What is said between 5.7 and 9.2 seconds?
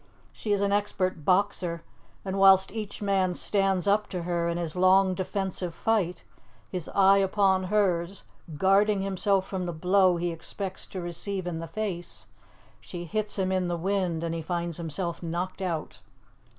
fight, his eye upon hers, guarding